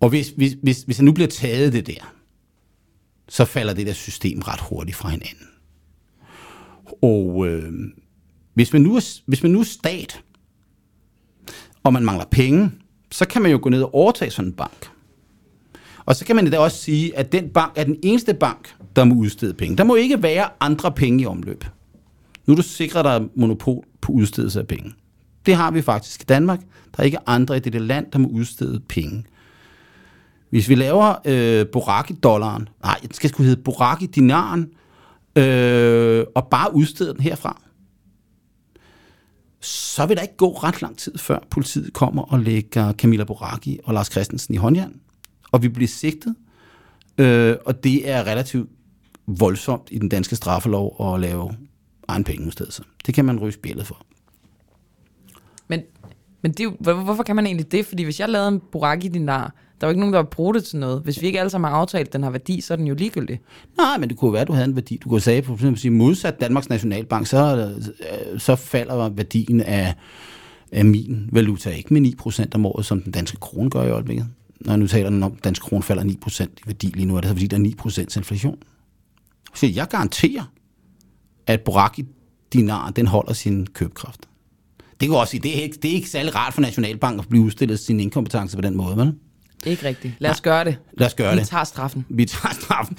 [0.00, 2.14] Og hvis, hvis, hvis, hvis der nu bliver taget det der,
[3.28, 5.48] så falder det der system ret hurtigt fra hinanden.
[7.02, 7.72] Og øh,
[8.54, 10.22] hvis, man nu er, hvis man nu er stat,
[11.82, 12.70] og man mangler penge,
[13.11, 14.90] så kan man jo gå ned og overtage sådan en bank.
[16.04, 19.04] Og så kan man da også sige, at den bank er den eneste bank, der
[19.04, 19.76] må udstede penge.
[19.76, 21.64] Der må ikke være andre penge i omløb.
[22.48, 24.92] Nu er du sikret dig monopol på udstedelse af penge.
[25.46, 26.61] Det har vi faktisk i Danmark.
[26.96, 29.24] Der er ikke andre i dette land, der må udstede penge.
[30.50, 34.70] Hvis vi laver øh, Boraki-dollaren, nej, den skal sgu hedde Boraki-dinaren,
[35.37, 37.62] øh, og bare udsteder den herfra,
[39.61, 43.78] så vil der ikke gå ret lang tid, før politiet kommer og lægger Camilla Boraki
[43.84, 45.00] og Lars Christensen i håndjern,
[45.52, 46.34] og vi bliver sigtet,
[47.18, 48.70] øh, og det er relativt
[49.26, 51.54] voldsomt i den danske straffelov at lave
[52.08, 52.82] egen pengeudstedelse.
[53.06, 54.06] Det kan man ryge spillet for.
[55.68, 55.80] Men,
[56.42, 57.86] men det hvor- hvorfor kan man egentlig det?
[57.86, 60.54] Fordi hvis jeg lavede en buraki dinar, der er jo ikke nogen, der vil bruge
[60.54, 61.02] det til noget.
[61.02, 62.94] Hvis vi ikke alle sammen har aftalt, at den har værdi, så er den jo
[62.94, 63.40] ligegyldig.
[63.76, 64.96] Nej, men det kunne være, at du havde en værdi.
[65.04, 67.74] Du kunne sige, for eksempel sige, modsat Danmarks Nationalbank, så,
[68.34, 69.94] øh, så falder værdien af,
[70.72, 74.26] af min valuta ikke med 9% om året, som den danske krone gør i øjeblikket.
[74.60, 77.06] Når jeg nu taler den om, at den danske krone falder 9% i værdi lige
[77.06, 78.58] nu, er det så, fordi der er 9% inflation.
[79.54, 80.52] Så jeg garanterer,
[81.48, 82.04] at Boraki
[82.52, 84.20] dinar, den holder sin købekraft.
[85.00, 87.28] Det kan også sige, det er, ikke, det er ikke særlig rart for Nationalbank at
[87.28, 89.14] blive udstillet sin inkompetence på den måde, vel?
[89.66, 90.14] Ikke rigtigt.
[90.18, 90.78] Lad os gøre det.
[90.92, 91.48] Lad os gøre Vi det.
[91.48, 92.06] tager straffen.
[92.08, 92.96] vi tager straffen.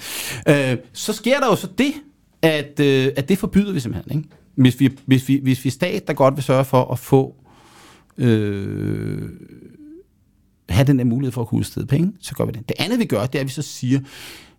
[0.48, 1.92] Øh, så sker der jo så det,
[2.42, 4.18] at, øh, at det forbyder vi simpelthen.
[4.18, 4.28] Ikke?
[4.54, 7.34] Hvis, vi, hvis, vi, hvis vi er stat, der godt vil sørge for at få
[8.18, 9.28] øh,
[10.68, 12.68] have den der mulighed for at kunne udstede penge, så gør vi det.
[12.68, 14.00] Det andet vi gør, det er, at vi så siger,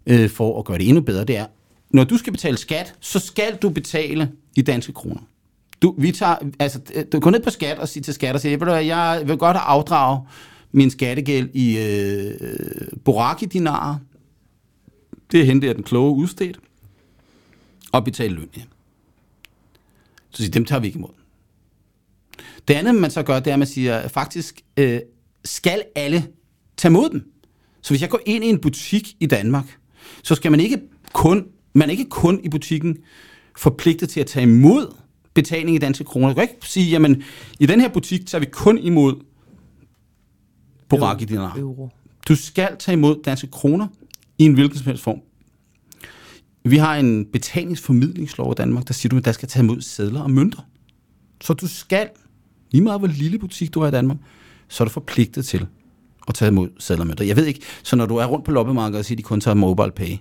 [0.05, 1.45] øh, for at gøre det endnu bedre, det er,
[1.93, 5.21] når du skal betale skat, så skal du betale i danske kroner.
[5.81, 6.79] Du, vi tager, altså,
[7.11, 10.21] du går ned på skat og siger til skat og siger, jeg vil godt have
[10.71, 12.33] min skattegæld i øh,
[13.05, 13.95] Boraki-dinarer.
[15.31, 16.59] Det henter jeg den kloge udstedt.
[17.91, 18.67] Og betale løn hjem.
[20.29, 21.09] Så siger, dem tager vi ikke imod.
[22.67, 24.99] Det andet, man så gør, det er, at man siger, faktisk øh,
[25.45, 26.27] skal alle
[26.77, 27.31] tage mod dem.
[27.81, 29.77] Så hvis jeg går ind i en butik i Danmark,
[30.23, 30.81] så skal man ikke
[31.13, 32.97] kun, man er ikke kun i butikken
[33.57, 34.95] forpligtet til at tage imod
[35.33, 36.27] betaling i danske kroner.
[36.27, 37.23] Du kan ikke sige, jamen,
[37.59, 39.15] i den her butik tager vi kun imod
[40.89, 41.57] Boraki dinar.
[41.57, 41.89] Euro.
[42.27, 43.87] Du skal tage imod danske kroner
[44.37, 45.21] i en hvilken som helst form.
[46.63, 50.21] Vi har en betalingsformidlingslov i Danmark, der siger du, at der skal tage imod sedler
[50.21, 50.61] og mønter.
[51.41, 52.09] Så du skal,
[52.71, 54.17] lige meget hvor lille butik du er i Danmark,
[54.67, 55.67] så er du forpligtet til
[56.27, 57.25] at tage imod sedler og mønter.
[57.25, 59.41] Jeg ved ikke, så når du er rundt på loppemarkedet og siger, at de kun
[59.41, 60.17] tager mobile pay,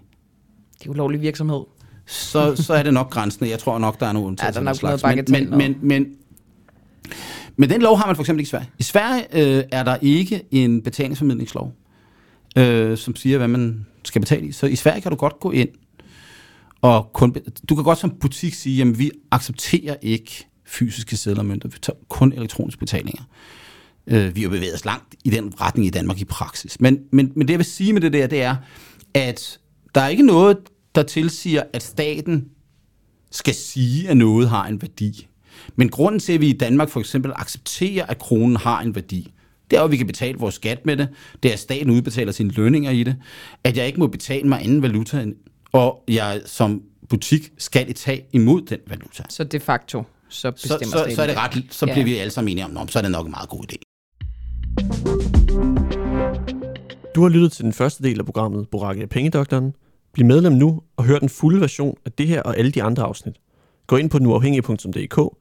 [0.81, 1.61] Det er ulovlig virksomhed.
[2.07, 3.47] så, så er det nok grænsen.
[3.47, 4.61] Jeg tror nok, der er nogle undtagelser.
[4.61, 5.31] Ja, der er nok den slags.
[5.31, 6.17] noget men, men, men, men,
[7.57, 8.71] men den lov har man for eksempel ikke i Sverige.
[8.79, 11.73] I Sverige øh, er der ikke en betalingsformidlingslov,
[12.57, 14.53] øh, som siger, hvad man skal betale i.
[14.53, 15.69] Så i Sverige kan du godt gå ind,
[16.83, 17.37] og kun,
[17.69, 21.79] du kan godt som butik sige, at vi accepterer ikke fysiske sedler og mønter, vi
[21.83, 23.23] tager kun elektroniske betalinger.
[24.07, 26.81] Øh, vi har bevæget os langt i den retning i Danmark i praksis.
[26.81, 28.57] Men, men, men det jeg vil sige med det der, det er,
[29.15, 29.60] at
[29.95, 30.59] der er ikke noget,
[30.95, 32.49] der tilsiger, at staten
[33.31, 35.27] skal sige, at noget har en værdi.
[35.77, 39.33] Men grunden til, at vi i Danmark for eksempel accepterer, at kronen har en værdi,
[39.71, 41.09] det er jo, at vi kan betale vores skat med det.
[41.43, 43.17] Det er, at staten udbetaler sine lønninger i det.
[43.65, 45.27] At jeg ikke må betale mig anden valuta,
[45.73, 49.23] og jeg som butik skal tage imod den valuta.
[49.29, 51.93] Så de facto, så Så, bestemmer så, staten så er det ret, så Ja.
[51.93, 55.40] bliver vi alle sammen enige om, "Nå, så er det nok en meget god idé.
[57.15, 59.75] Du har lyttet til den første del af programmet Boracke af Pengedoktoren.
[60.13, 63.03] Bliv medlem nu og hør den fulde version af det her og alle de andre
[63.03, 63.37] afsnit.
[63.87, 65.37] Gå ind på nuafhængig.dk.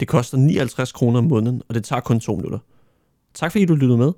[0.00, 2.58] Det koster 59 kroner om måneden, og det tager kun to minutter.
[3.34, 4.12] Tak fordi du lyttede med.